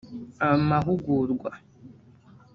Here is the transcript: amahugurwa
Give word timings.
amahugurwa 0.49 1.49